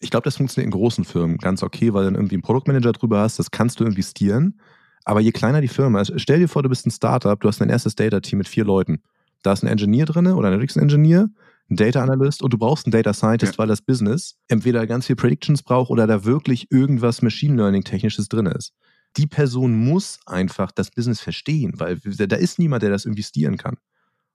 [0.00, 2.92] ich glaube, das funktioniert in großen Firmen ganz okay, weil du dann irgendwie einen Produktmanager
[2.92, 4.60] drüber hast, das kannst du irgendwie stieren.
[5.04, 7.60] Aber je kleiner die Firma ist, stell dir vor, du bist ein Startup, du hast
[7.60, 9.02] dein erstes Data-Team mit vier Leuten.
[9.42, 11.28] Da ist ein Engineer drin oder ein Analytics-Engineer,
[11.70, 13.58] ein Data Analyst und du brauchst einen Data Scientist, ja.
[13.58, 18.28] weil das Business entweder ganz viel Predictions braucht oder da wirklich irgendwas Machine Learning Technisches
[18.28, 18.72] drin ist.
[19.16, 23.56] Die Person muss einfach das Business verstehen, weil da ist niemand, der das irgendwie stieren
[23.56, 23.76] kann.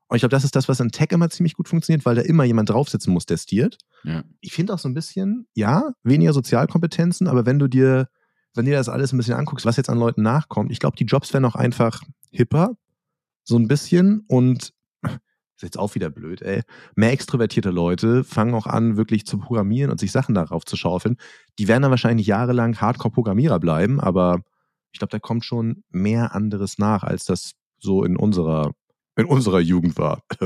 [0.07, 2.21] Und ich glaube, das ist das, was in Tech immer ziemlich gut funktioniert, weil da
[2.21, 3.77] immer jemand draufsitzen muss, der stiert.
[4.03, 4.23] Ja.
[4.39, 8.07] Ich finde auch so ein bisschen, ja, weniger Sozialkompetenzen, aber wenn du dir,
[8.53, 11.05] wenn dir das alles ein bisschen anguckst, was jetzt an Leuten nachkommt, ich glaube, die
[11.05, 12.77] Jobs werden auch einfach hipper,
[13.43, 14.73] so ein bisschen und
[15.55, 16.61] ist jetzt auch wieder blöd, ey.
[16.95, 21.15] Mehr extrovertierte Leute fangen auch an, wirklich zu programmieren und sich Sachen darauf zu schaufeln.
[21.57, 24.41] Die werden dann wahrscheinlich jahrelang Hardcore-Programmierer bleiben, aber
[24.91, 28.73] ich glaube, da kommt schon mehr anderes nach, als das so in unserer
[29.15, 30.23] in unserer Jugend war.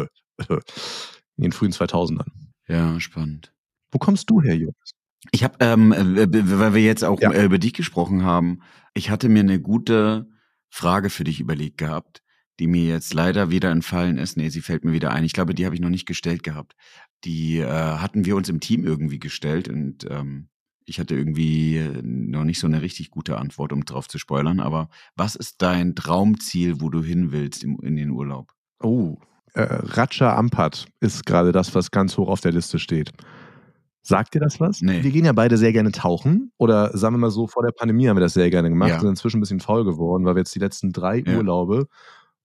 [1.35, 2.31] In den frühen 2000ern.
[2.67, 3.53] Ja, spannend.
[3.91, 4.91] Wo kommst du her, Jonas?
[5.31, 7.31] Ich habe, ähm, weil wir jetzt auch ja.
[7.31, 8.61] Äh, über dich gesprochen haben,
[8.93, 10.29] ich hatte mir eine gute
[10.69, 12.21] Frage für dich überlegt gehabt,
[12.59, 14.37] die mir jetzt leider wieder entfallen ist.
[14.37, 15.23] Nee, sie fällt mir wieder ein.
[15.23, 16.75] Ich glaube, die habe ich noch nicht gestellt gehabt.
[17.23, 20.49] Die äh, hatten wir uns im Team irgendwie gestellt und ähm,
[20.85, 24.59] ich hatte irgendwie noch nicht so eine richtig gute Antwort, um drauf zu spoilern.
[24.59, 28.53] Aber was ist dein Traumziel, wo du hin willst im, in den Urlaub?
[28.81, 29.17] Oh,
[29.53, 33.11] äh, Raja Ampat ist gerade das, was ganz hoch auf der Liste steht.
[34.01, 34.81] Sagt dir das was?
[34.81, 35.03] Nee.
[35.03, 36.51] Wir gehen ja beide sehr gerne tauchen.
[36.57, 38.89] Oder sagen wir mal so, vor der Pandemie haben wir das sehr gerne gemacht.
[38.89, 38.99] Ja.
[38.99, 41.37] Sind inzwischen ein bisschen faul geworden, weil wir jetzt die letzten drei ja.
[41.37, 41.87] Urlaube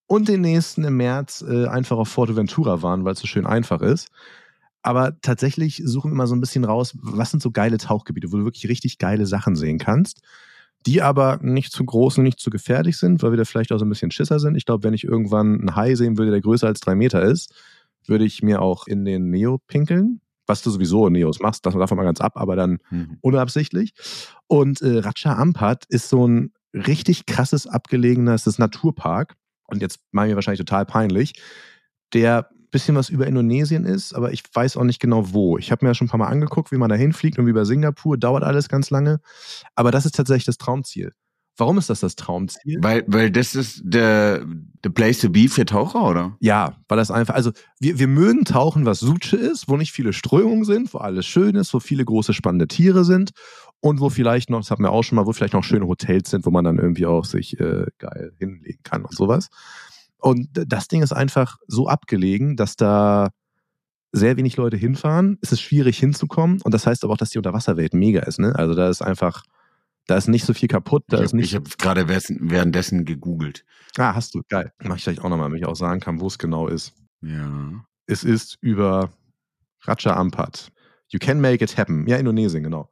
[0.06, 3.80] und den nächsten im März äh, einfach auf Forteventura waren, weil es so schön einfach
[3.80, 4.08] ist.
[4.82, 8.36] Aber tatsächlich suchen wir immer so ein bisschen raus, was sind so geile Tauchgebiete, wo
[8.36, 10.20] du wirklich richtig geile Sachen sehen kannst
[10.86, 13.78] die aber nicht zu groß und nicht zu gefährlich sind, weil wir da vielleicht auch
[13.78, 14.56] so ein bisschen Schisser sind.
[14.56, 17.54] Ich glaube, wenn ich irgendwann einen Hai sehen würde, der größer als drei Meter ist,
[18.06, 20.20] würde ich mir auch in den Neo pinkeln.
[20.46, 23.16] Was du sowieso in Neos machst, das davon mal ganz ab, aber dann mhm.
[23.22, 23.94] unabsichtlich.
[24.46, 29.36] Und äh, Raja Ampat ist so ein richtig krasses, abgelegenes Naturpark.
[29.66, 31.32] Und jetzt machen wir wahrscheinlich total peinlich.
[32.12, 35.56] Der bisschen was über Indonesien ist, aber ich weiß auch nicht genau wo.
[35.58, 37.50] Ich habe mir ja schon ein paar Mal angeguckt, wie man da hinfliegt und wie
[37.50, 38.18] über Singapur.
[38.18, 39.20] Dauert alles ganz lange.
[39.76, 41.12] Aber das ist tatsächlich das Traumziel.
[41.56, 42.80] Warum ist das das Traumziel?
[42.82, 44.44] Weil, weil das ist der
[44.82, 46.37] the place to be für Taucher, oder?
[46.40, 50.12] Ja, weil das einfach, also wir, wir mögen tauchen, was Suche ist, wo nicht viele
[50.12, 53.30] Strömungen sind, wo alles schön ist, wo viele große spannende Tiere sind
[53.78, 56.30] und wo vielleicht noch, das hatten wir auch schon mal, wo vielleicht noch schöne Hotels
[56.30, 59.48] sind, wo man dann irgendwie auch sich äh, geil hinlegen kann und sowas.
[60.24, 63.28] Und das Ding ist einfach so abgelegen, dass da
[64.10, 65.37] sehr wenig Leute hinfahren.
[65.42, 66.62] Es ist schwierig hinzukommen.
[66.62, 68.38] Und das heißt aber auch, dass die Unterwasserwelt mega ist.
[68.38, 68.56] Ne?
[68.56, 69.42] Also da ist einfach,
[70.06, 71.04] da ist nicht so viel kaputt.
[71.08, 73.66] Da ich habe hab gerade währenddessen gegoogelt.
[73.98, 74.40] Ah, hast du.
[74.48, 74.72] Geil.
[74.82, 76.94] Mach ich vielleicht auch nochmal, wenn ich auch sagen kann, wo es genau ist.
[77.20, 77.84] Ja.
[78.06, 79.10] Es ist über
[79.82, 80.72] Raja Ampat.
[81.08, 82.06] You can make it happen.
[82.06, 82.88] Ja, Indonesien, genau.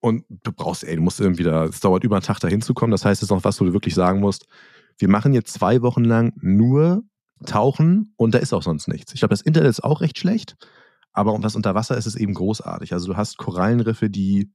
[0.00, 2.90] Und du brauchst, ey, du musst irgendwie da, es dauert über einen Tag da hinzukommen.
[2.90, 4.48] Das heißt, es ist noch was, wo du wirklich sagen musst,
[4.98, 7.02] wir machen jetzt zwei Wochen lang nur
[7.46, 9.12] Tauchen und da ist auch sonst nichts.
[9.12, 10.56] Ich glaube, das Internet ist auch recht schlecht,
[11.12, 12.92] aber was unter Wasser ist, ist eben großartig.
[12.92, 14.52] Also du hast Korallenriffe, die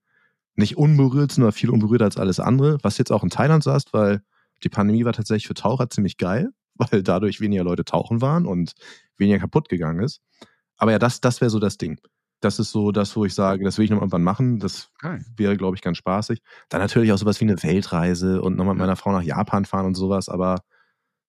[0.56, 3.72] nicht unberührt sind, aber viel unberührter als alles andere, was jetzt auch in Thailand so
[3.72, 4.22] hast, weil
[4.64, 8.74] die Pandemie war tatsächlich für Taucher ziemlich geil, weil dadurch weniger Leute tauchen waren und
[9.18, 10.22] weniger kaputt gegangen ist.
[10.78, 12.00] Aber ja, das, das wäre so das Ding
[12.40, 14.60] das ist so das, wo ich sage, das will ich noch irgendwann machen.
[14.60, 15.20] Das okay.
[15.36, 16.42] wäre, glaube ich, ganz spaßig.
[16.70, 19.86] Dann natürlich auch sowas wie eine Weltreise und nochmal mit meiner Frau nach Japan fahren
[19.86, 20.60] und sowas, aber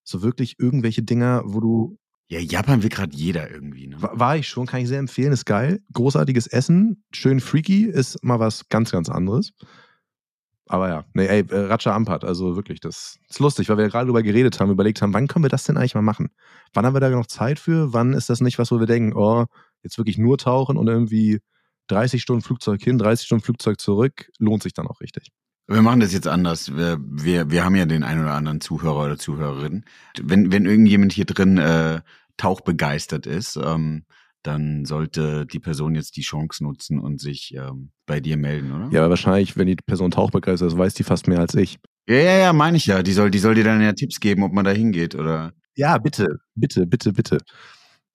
[0.04, 1.98] so wirklich irgendwelche Dinger, wo du.
[2.28, 3.88] Ja, Japan will gerade jeder irgendwie.
[3.88, 4.00] Ne?
[4.00, 5.80] War, war, ich schon, kann ich sehr empfehlen, ist geil.
[5.92, 9.52] Großartiges Essen, schön freaky, ist mal was ganz, ganz anderes.
[10.68, 14.06] Aber ja, nee, ey, äh, Raja Ampat, also wirklich, das ist lustig, weil wir gerade
[14.06, 16.28] darüber geredet haben, überlegt haben, wann können wir das denn eigentlich mal machen?
[16.72, 17.92] Wann haben wir da noch Zeit für?
[17.92, 19.46] Wann ist das nicht was, wo wir denken, oh,
[19.82, 21.40] jetzt wirklich nur tauchen und irgendwie
[21.88, 25.28] 30 Stunden Flugzeug hin, 30 Stunden Flugzeug zurück, lohnt sich dann auch richtig.
[25.66, 26.76] Wir machen das jetzt anders.
[26.76, 29.84] Wir, wir, wir haben ja den einen oder anderen Zuhörer oder Zuhörerin.
[30.20, 32.00] Wenn, wenn irgendjemand hier drin äh,
[32.36, 34.04] tauchbegeistert ist, ähm,
[34.42, 38.88] dann sollte die Person jetzt die Chance nutzen und sich ähm, bei dir melden, oder?
[38.90, 41.78] Ja, wahrscheinlich, wenn die Person tauchbegeistert ist, weiß die fast mehr als ich.
[42.08, 43.02] Ja, ja, ja, meine ich ja.
[43.02, 45.52] Die soll, die soll dir dann ja Tipps geben, ob man da hingeht, oder?
[45.76, 47.38] Ja, bitte, bitte, bitte, bitte.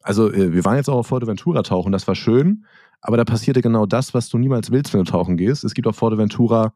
[0.06, 2.66] Also, äh, wir waren jetzt auch auf Forteventura tauchen, das war schön,
[3.02, 5.64] aber da passierte genau das, was du niemals willst, wenn du tauchen gehst.
[5.64, 6.74] Es gibt auf Forteventura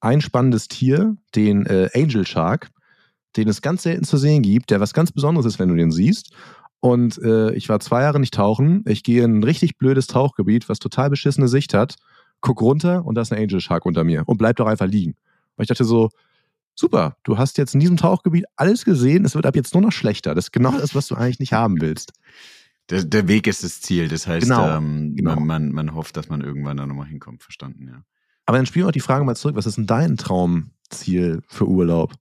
[0.00, 2.70] ein spannendes Tier, den äh, Angel Shark,
[3.36, 5.92] den es ganz selten zu sehen gibt, der was ganz Besonderes ist, wenn du den
[5.92, 6.32] siehst.
[6.80, 8.82] Und äh, ich war zwei Jahre nicht tauchen.
[8.88, 11.94] Ich gehe in ein richtig blödes Tauchgebiet, was total beschissene Sicht hat.
[12.40, 15.14] Guck runter und da ist ein Angel Shark unter mir und bleib doch einfach liegen.
[15.54, 16.10] Weil ich dachte so,
[16.74, 19.92] super, du hast jetzt in diesem Tauchgebiet alles gesehen, es wird ab jetzt nur noch
[19.92, 20.34] schlechter.
[20.34, 22.12] Das ist genau das, was du eigentlich nicht haben willst.
[22.92, 24.08] Der, der Weg ist das Ziel.
[24.08, 25.36] Das heißt, Genau, ähm, genau.
[25.36, 27.42] Man, man, man hofft, dass man irgendwann da nochmal hinkommt.
[27.42, 28.04] Verstanden, ja.
[28.44, 31.66] Aber dann spielen wir auch die Frage mal zurück, was ist denn dein Traumziel für
[31.66, 32.12] Urlaub?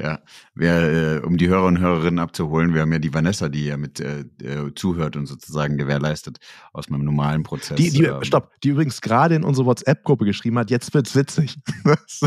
[0.00, 0.20] Ja,
[0.54, 3.76] wer, äh, um die Hörer und Hörerinnen abzuholen, wir haben ja die Vanessa, die ja
[3.76, 6.38] mit äh, äh, zuhört und sozusagen gewährleistet
[6.72, 7.76] aus meinem normalen Prozess.
[7.76, 11.58] Die, die, ähm, stopp, die übrigens gerade in unsere WhatsApp-Gruppe geschrieben hat, jetzt wird's witzig.
[11.84, 12.20] Das,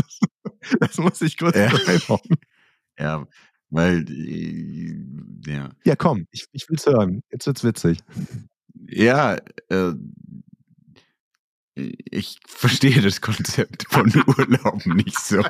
[0.80, 1.70] das muss ich kurz Ja.
[2.98, 3.26] Ja,
[3.72, 4.94] weil, äh,
[5.50, 5.70] ja.
[5.84, 7.22] Ja, komm, ich, ich will's hören.
[7.30, 7.98] Jetzt wird's witzig.
[8.86, 9.38] Ja,
[9.70, 9.94] äh,
[11.74, 15.42] ich verstehe das Konzept von Urlaub nicht so.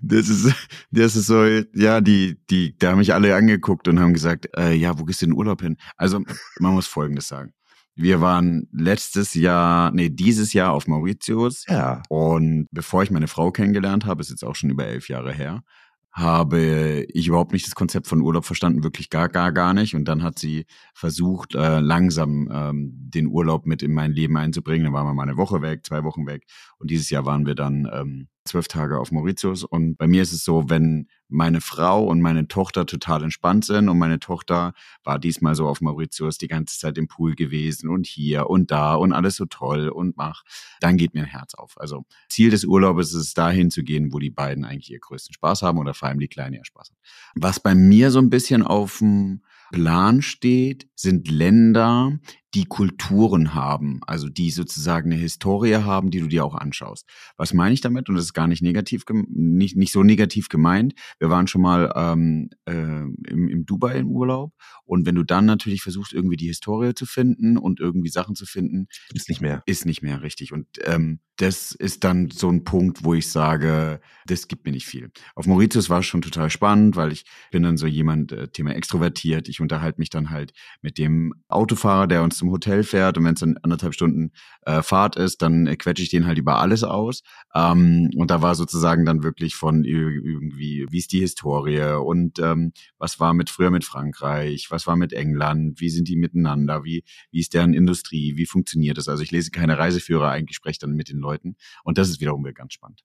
[0.00, 0.54] Das ist,
[0.92, 4.74] das ist so, ja, die, die, da haben mich alle angeguckt und haben gesagt, äh,
[4.74, 5.76] ja, wo gehst du in den Urlaub hin?
[5.96, 6.20] Also,
[6.60, 7.52] man muss Folgendes sagen.
[7.96, 12.02] Wir waren letztes Jahr, nee, dieses Jahr auf Mauritius Ja.
[12.08, 15.62] und bevor ich meine Frau kennengelernt habe, ist jetzt auch schon über elf Jahre her,
[16.10, 19.96] habe ich überhaupt nicht das Konzept von Urlaub verstanden, wirklich gar, gar, gar nicht.
[19.96, 24.84] Und dann hat sie versucht, äh, langsam ähm, den Urlaub mit in mein Leben einzubringen.
[24.84, 26.44] Dann waren wir mal eine Woche weg, zwei Wochen weg.
[26.78, 29.64] Und dieses Jahr waren wir dann ähm, zwölf Tage auf Mauritius.
[29.64, 33.88] Und bei mir ist es so, wenn meine Frau und meine Tochter total entspannt sind
[33.88, 38.06] und meine Tochter war diesmal so auf Mauritius die ganze Zeit im Pool gewesen und
[38.06, 40.42] hier und da und alles so toll und mach,
[40.80, 41.74] dann geht mir ein Herz auf.
[41.76, 45.34] Also Ziel des Urlaubes ist es, dahin zu gehen, wo die beiden eigentlich ihr größten
[45.34, 46.98] Spaß haben oder vor allem die Kleine ihr Spaß hat.
[47.34, 52.18] Was bei mir so ein bisschen auf dem Plan steht, sind Länder,
[52.54, 57.08] die Kulturen haben, also die sozusagen eine Historie haben, die du dir auch anschaust.
[57.36, 58.08] Was meine ich damit?
[58.08, 60.94] Und das ist gar nicht negativ, nicht, nicht so negativ gemeint.
[61.18, 64.52] Wir waren schon mal ähm, äh, im, im Dubai im Urlaub
[64.84, 68.46] und wenn du dann natürlich versuchst, irgendwie die Historie zu finden und irgendwie Sachen zu
[68.46, 69.62] finden, Ist nicht mehr.
[69.66, 70.52] ist nicht mehr richtig.
[70.52, 74.86] Und ähm, das ist dann so ein Punkt, wo ich sage, das gibt mir nicht
[74.86, 75.10] viel.
[75.34, 78.74] Auf Mauritius war es schon total spannend, weil ich bin dann so jemand, äh, Thema
[78.74, 79.48] extrovertiert.
[79.48, 83.16] Ich unterhalte mich dann halt mit dem Autofahrer, der uns zum Hotel fährt.
[83.16, 86.38] Und wenn es dann anderthalb Stunden äh, Fahrt ist, dann äh, quetsche ich den halt
[86.38, 87.22] über alles aus.
[87.54, 92.38] Ähm, und da war sozusagen dann wirklich von ir- irgendwie, wie ist die Historie und
[92.38, 96.84] ähm, was war mit früher mit Frankreich, was war mit England, wie sind die miteinander,
[96.84, 99.08] wie, wie ist deren Industrie, wie funktioniert das?
[99.08, 101.56] Also ich lese keine Reiseführer, eigentlich spreche dann mit den Leuten.
[101.82, 103.02] Und das ist wiederum wieder ganz spannend.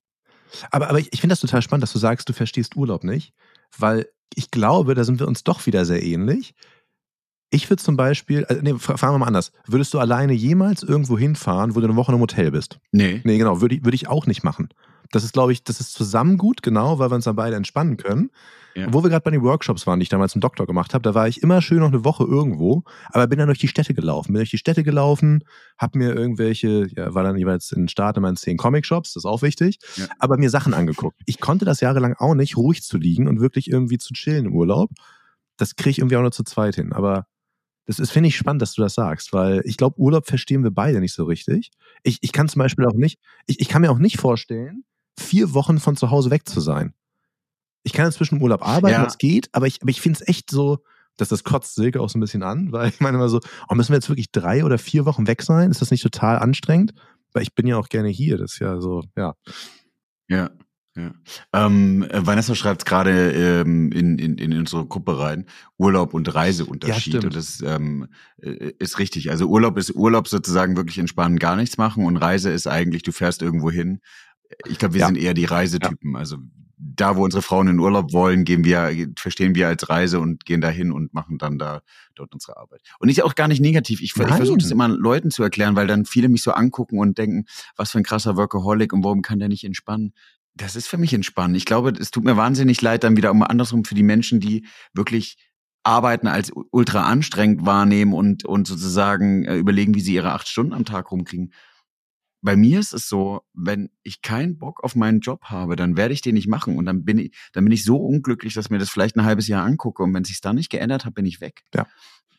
[0.71, 3.33] Aber, aber ich, ich finde das total spannend, dass du sagst, du verstehst Urlaub nicht,
[3.77, 6.53] weil ich glaube, da sind wir uns doch wieder sehr ähnlich.
[7.51, 9.51] Ich würde zum Beispiel, also nee, fra- fragen wir mal anders.
[9.65, 12.79] Würdest du alleine jemals irgendwo hinfahren, wo du eine Woche im Hotel bist?
[12.91, 13.21] Nee.
[13.23, 14.69] Nee, genau, würde ich, würde ich auch nicht machen.
[15.11, 17.97] Das ist, glaube ich, das ist zusammen gut, genau, weil wir uns dann beide entspannen
[17.97, 18.29] können.
[18.75, 18.93] Ja.
[18.93, 21.15] Wo wir gerade bei den Workshops waren, die ich damals im Doktor gemacht habe, da
[21.15, 24.27] war ich immer schön noch eine Woche irgendwo, aber bin dann durch die Städte gelaufen.
[24.33, 25.43] Bin durch die Städte gelaufen,
[25.79, 29.25] habe mir irgendwelche, ja, war dann jeweils in Staaten immer in zehn Comic-Shops, das ist
[29.25, 30.05] auch wichtig, Ja.
[30.19, 31.19] aber mir Sachen angeguckt.
[31.25, 34.53] Ich konnte das jahrelang auch nicht, ruhig zu liegen und wirklich irgendwie zu chillen im
[34.53, 34.91] Urlaub.
[35.57, 36.93] Das kriege ich irgendwie auch nur zu zweit hin.
[36.93, 37.25] Aber
[37.89, 40.69] das ist, finde ich, spannend, dass du das sagst, weil ich glaube, Urlaub verstehen wir
[40.69, 41.71] beide nicht so richtig.
[42.03, 44.83] Ich, ich kann zum Beispiel auch nicht, ich, ich kann mir auch nicht vorstellen,
[45.19, 46.93] vier Wochen von zu Hause weg zu sein.
[47.81, 49.03] Ich kann inzwischen im Urlaub arbeiten, Ja.
[49.03, 50.83] das geht, aber ich, aber ich finde es echt so,
[51.17, 53.73] dass das kotzt Silke auch so ein bisschen an, weil ich meine immer so, oh,
[53.73, 55.71] müssen wir jetzt wirklich drei oder vier Wochen weg sein?
[55.71, 56.93] Ist das nicht total anstrengend?
[57.33, 59.33] Weil ich bin ja auch gerne hier, das ist ja so, ja.
[60.27, 60.51] Ja.
[60.99, 61.65] Ja.
[61.65, 65.45] Ähm, äh, Vanessa schreibt gerade ähm, in, in, in unsere Gruppe rein,
[65.77, 67.13] Urlaub und Reiseunterschied.
[67.13, 68.07] Ja, und das ähm,
[68.41, 69.31] äh, ist richtig.
[69.31, 73.11] Also Urlaub ist Urlaub sozusagen wirklich entspannen, gar nichts machen und Reise ist eigentlich, du
[73.11, 73.99] fährst irgendwo hin.
[74.67, 75.07] Ich glaube, wir Ja.
[75.07, 76.15] sind eher die Reisetypen.
[76.15, 76.37] Also
[76.79, 80.61] da, wo unsere Frauen in Urlaub wollen, gehen wir, verstehen wir als Reise und gehen
[80.61, 81.81] dahin und machen dann da
[82.15, 82.81] dort unsere Arbeit.
[82.99, 84.01] Und ist ja auch gar nicht negativ.
[84.01, 87.17] Ich, ich versuche das immer Leuten zu erklären, weil dann viele mich so angucken und
[87.17, 90.13] denken, was für ein krasser Workaholic und warum kann der nicht entspannen?
[90.59, 91.55] Das ist für mich entspannen.
[91.55, 94.65] Ich glaube, es tut mir wahnsinnig leid, dann wieder um andersrum für die Menschen, die
[94.93, 95.37] wirklich
[95.83, 100.73] Arbeiten als ultra anstrengend wahrnehmen und, und sozusagen äh, überlegen, wie sie ihre acht Stunden
[100.73, 101.53] am Tag rumkriegen.
[102.41, 106.13] Bei mir ist es so, wenn ich keinen Bock auf meinen Job habe, dann werde
[106.13, 108.79] ich den nicht machen und dann bin ich, dann bin ich so unglücklich, dass mir
[108.79, 111.25] das vielleicht ein halbes Jahr angucke und wenn es sich dann nicht geändert hat, bin
[111.25, 111.63] ich weg.
[111.73, 111.87] Ja.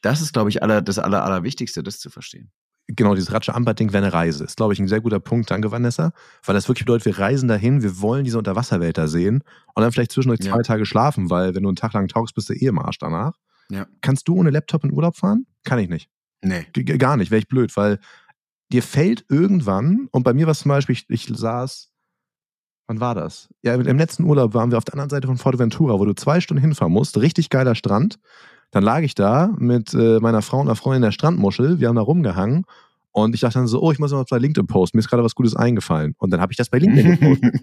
[0.02, 2.50] Das ist, glaube ich, aller, das aller, allerwichtigste, das zu verstehen.
[2.96, 4.44] Genau, dieses Ratsche Ambert-Ding wäre eine Reise.
[4.44, 5.50] Ist, glaube ich, ein sehr guter Punkt.
[5.50, 6.12] Danke, Vanessa.
[6.44, 9.42] Weil das wirklich bedeutet, wir reisen dahin, wir wollen diese Unterwasserwelt da sehen
[9.74, 10.52] und dann vielleicht zwischendurch Ja.
[10.54, 12.98] zwei Tage schlafen, weil wenn du einen Tag lang tauchst, bist du eh im Arsch
[12.98, 13.34] danach.
[13.70, 13.86] Ja.
[14.00, 15.46] Kannst du ohne Laptop in Urlaub fahren?
[15.64, 16.08] Kann ich nicht.
[16.42, 16.66] Nee.
[16.72, 17.98] G gar nicht, wäre ich blöd, weil
[18.72, 21.90] dir fällt irgendwann, und bei mir war es zum Beispiel, ich, ich saß,
[22.88, 23.48] wann war das?
[23.62, 26.40] Ja, im letzten Urlaub waren wir auf der anderen Seite von Forteventura, wo du zwei
[26.40, 28.18] Stunden hinfahren musst, richtig geiler Strand.
[28.70, 31.88] Dann lag ich da mit äh, meiner Frau und einer Freundin in der Strandmuschel, wir
[31.88, 32.64] haben da rumgehangen
[33.12, 35.24] und ich dachte dann so, oh, ich muss mal bei LinkedIn posten, mir ist gerade
[35.24, 36.14] was Gutes eingefallen.
[36.18, 37.54] Und dann habe ich das bei LinkedIn gepostet.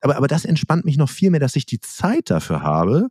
[0.00, 3.08] aber, aber das entspannt mich noch viel mehr, dass ich die Zeit dafür habe,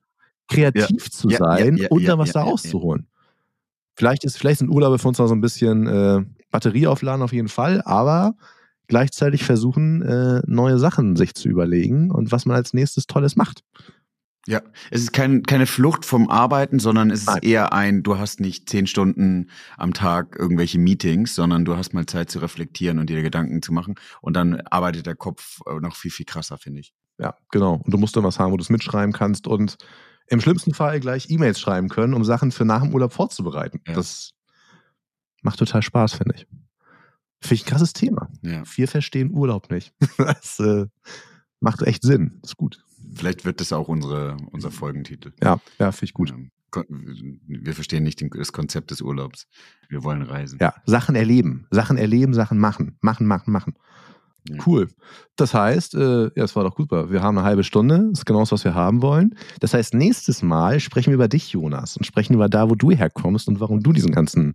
[0.48, 1.12] kreativ ja.
[1.12, 3.08] zu ja, sein ja, und dann was da rauszuholen.
[3.96, 7.34] Vielleicht, ist, vielleicht sind Urlaube für uns noch so ein bisschen äh, Batterie aufladen auf
[7.34, 8.36] jeden Fall, aber
[8.88, 13.64] gleichzeitig versuchen, äh, neue Sachen sich zu überlegen und was man als nächstes Tolles macht.
[14.48, 17.38] Ja, es ist kein, keine Flucht vom Arbeiten, sondern es Nein.
[17.38, 21.94] ist eher ein, du hast nicht zehn Stunden am Tag irgendwelche Meetings, sondern du hast
[21.94, 25.80] mal Zeit zu reflektieren und dir Gedanken zu machen und dann arbeitet der Kopf äh,
[25.80, 26.94] noch viel, viel krasser, finde ich.
[27.20, 27.82] Ja, genau.
[27.84, 29.78] Und du musst dann was haben, wo du es mitschreiben kannst und
[30.28, 33.82] im schlimmsten Fall gleich E-Mails schreiben können, um Sachen für nach dem Urlaub vorzubereiten.
[33.88, 33.94] Ja.
[33.94, 34.32] Das
[35.44, 36.48] macht total Spaß, finde ich.
[37.42, 38.30] Finde ich ein krasses Thema.
[38.42, 38.64] Ja.
[38.76, 39.94] Wir verstehen Urlaub nicht.
[40.18, 40.88] Das äh,
[41.60, 42.40] macht echt Sinn.
[42.42, 42.84] Das ist gut.
[43.14, 45.34] Vielleicht wird das auch unsere, unser Folgentitel.
[45.44, 46.32] Ja, ja, finde ich gut.
[46.32, 46.52] Ähm,
[47.48, 49.48] wir verstehen nicht das Konzept des Urlaubs.
[49.90, 50.58] Wir wollen reisen.
[50.62, 51.68] Ja, Sachen erleben.
[51.70, 52.98] Sachen erleben, Sachen machen.
[53.02, 53.74] Machen, machen, machen.
[54.48, 54.58] Ja.
[54.66, 54.88] Cool.
[55.36, 57.12] Das heißt, äh, ja, es war doch super.
[57.12, 58.08] Wir haben eine halbe Stunde.
[58.10, 59.36] Das ist genau das, was wir haben wollen.
[59.60, 62.92] Das heißt, nächstes Mal sprechen wir über dich, Jonas, und sprechen über da, wo du
[62.92, 64.54] herkommst und warum du diesen ganzen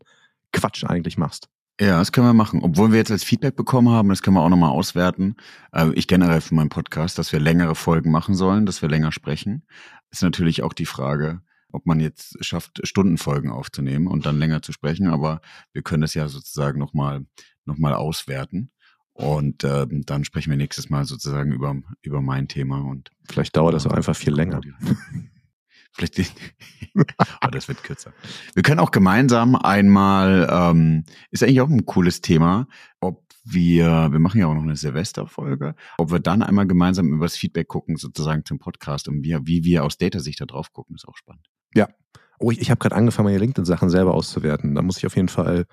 [0.52, 1.48] Quatsch eigentlich machst.
[1.78, 2.62] Ja, das können wir machen.
[2.62, 5.36] Obwohl wir jetzt als Feedback bekommen haben, das können wir auch nochmal auswerten.
[5.72, 9.12] Äh, ich generell für meinen Podcast, dass wir längere Folgen machen sollen, dass wir länger
[9.12, 9.66] sprechen.
[10.10, 14.72] Ist natürlich auch die Frage, ob man jetzt schafft, Stundenfolgen aufzunehmen und dann länger zu
[14.72, 15.08] sprechen.
[15.08, 15.42] Aber
[15.74, 17.26] wir können das ja sozusagen nochmal
[17.66, 18.70] noch mal auswerten.
[19.12, 22.80] Und äh, dann sprechen wir nächstes Mal sozusagen über, über mein Thema.
[22.80, 24.60] Und vielleicht dauert das auch einfach viel länger.
[25.96, 26.34] Vielleicht,
[26.94, 28.12] oh, das wird kürzer.
[28.54, 32.68] Wir können auch gemeinsam einmal, ähm, ist eigentlich auch ein cooles Thema,
[33.00, 37.24] ob wir, wir machen ja auch noch eine Silvesterfolge, ob wir dann einmal gemeinsam über
[37.24, 40.96] das Feedback gucken, sozusagen zum Podcast und wie, wie wir aus Data-Sicht da drauf gucken,
[40.96, 41.46] ist auch spannend.
[41.74, 41.88] Ja.
[42.38, 44.74] Oh, ich, ich habe gerade angefangen, meine LinkedIn-Sachen selber auszuwerten.
[44.74, 45.66] Da muss ich auf jeden Fall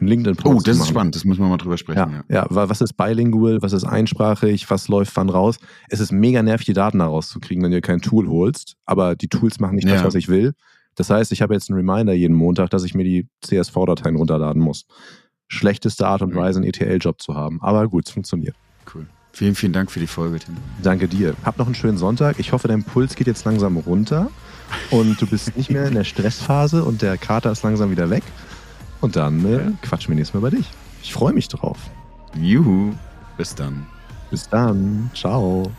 [0.00, 1.98] einen LinkedIn-Post Oh, das ist spannend, das müssen wir mal drüber sprechen.
[1.98, 2.42] Ja, ja.
[2.42, 5.58] ja, was ist bilingual, was ist einsprachig, was läuft wann raus?
[5.88, 9.28] Es ist mega nervig, die Daten da rauszukriegen, wenn du kein Tool holst, aber die
[9.28, 9.94] Tools machen nicht ja.
[9.94, 10.54] das, was ich will.
[10.94, 14.60] Das heißt, ich habe jetzt einen Reminder jeden Montag, dass ich mir die CSV-Dateien runterladen
[14.60, 14.86] muss.
[15.46, 17.60] Schlechteste Art und Weise, einen ETL-Job zu haben.
[17.62, 18.56] Aber gut, es funktioniert.
[18.92, 19.06] Cool.
[19.32, 20.56] Vielen, vielen Dank für die Folge, Tim.
[20.82, 21.34] Danke dir.
[21.44, 22.40] Hab noch einen schönen Sonntag.
[22.40, 24.30] Ich hoffe, dein Puls geht jetzt langsam runter
[24.90, 28.24] und du bist nicht mehr in der Stressphase und der Kater ist langsam wieder weg.
[29.00, 30.66] Und dann äh, quatschen wir nächstes Mal über dich.
[31.02, 31.78] Ich freue mich drauf.
[32.34, 32.92] Juhu.
[33.36, 33.86] Bis dann.
[34.30, 35.10] Bis dann.
[35.14, 35.70] Ciao.